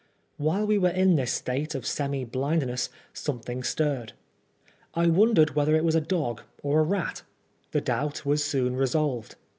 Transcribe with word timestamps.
While 0.37 0.65
we 0.65 0.79
were 0.79 0.89
in 0.89 1.15
this 1.15 1.31
state 1.31 1.75
of 1.75 1.85
semi 1.85 2.25
blindness, 2.25 2.89
something 3.13 3.61
stirred. 3.61 4.13
I 4.95 5.05
wondered 5.05 5.53
whether 5.53 5.75
it 5.75 5.83
was 5.85 5.93
a 5.93 6.01
dog 6.01 6.41
or 6.63 6.79
a 6.79 6.83
rat. 6.83 7.21
The 7.69 7.81
doubt 7.81 8.25
was 8.25 8.43
soon 8.43 8.75
resolved. 8.75 9.35